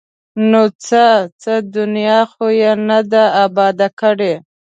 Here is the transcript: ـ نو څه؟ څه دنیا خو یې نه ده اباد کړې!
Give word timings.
ـ 0.25 0.49
نو 0.49 0.63
څه؟ 0.85 1.03
څه 1.41 1.53
دنیا 1.75 2.19
خو 2.31 2.45
یې 2.61 2.71
نه 2.87 2.99
ده 3.11 3.23
اباد 3.43 3.79
کړې! 3.99 4.33